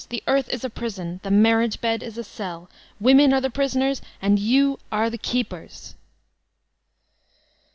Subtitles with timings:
[0.09, 3.51] The earth is a prison, the mar* riage bed is a cell, women are the
[3.51, 5.93] prisoners, and you are the keepers!